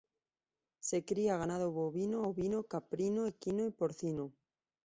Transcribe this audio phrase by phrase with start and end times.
[0.79, 4.33] Se cría ganado bovino, ovino, caprino, equino y porcino.